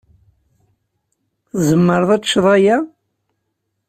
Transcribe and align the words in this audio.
Tzemreḍ 1.49 2.09
ad 2.15 2.21
teččeḍ 2.23 2.45
aya? 2.55 2.77